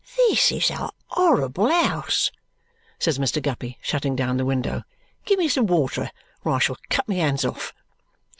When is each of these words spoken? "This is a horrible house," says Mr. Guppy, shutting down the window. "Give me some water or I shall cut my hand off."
"This 0.17 0.51
is 0.51 0.71
a 0.71 0.89
horrible 1.09 1.67
house," 1.69 2.31
says 2.97 3.19
Mr. 3.19 3.39
Guppy, 3.39 3.77
shutting 3.83 4.15
down 4.15 4.37
the 4.37 4.45
window. 4.45 4.81
"Give 5.25 5.37
me 5.37 5.47
some 5.47 5.67
water 5.67 6.09
or 6.43 6.53
I 6.53 6.57
shall 6.57 6.77
cut 6.89 7.07
my 7.07 7.13
hand 7.17 7.45
off." 7.45 7.71